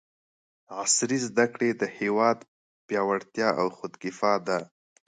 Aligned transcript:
عصري 0.81 1.17
زده 1.27 1.45
کړې 1.53 1.69
د 1.81 1.83
هېواد 1.97 2.37
پیاوړتیا 2.87 3.47
او 3.61 3.67
خودکفاء 3.77 4.37
ده! 4.47 4.57